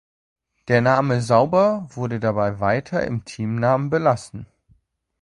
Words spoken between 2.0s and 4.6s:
dabei weiter im Teamnamen belassen.